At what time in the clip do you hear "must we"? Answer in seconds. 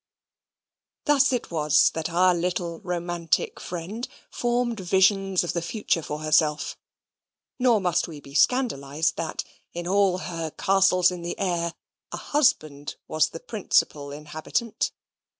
7.79-8.19